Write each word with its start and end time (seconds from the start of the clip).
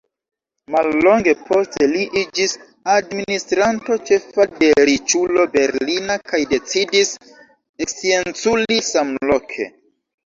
Mallonge 0.75 1.33
poste 1.49 1.87
li 1.89 1.99
iĝis 2.21 2.55
administranto 2.93 3.97
ĉefa 4.09 4.47
de 4.55 4.71
riĉulo 4.91 5.45
berlina 5.59 6.19
kaj 6.33 6.41
decidis 6.55 7.15
ekscienculi 7.87 8.83
samloke. 8.93 9.73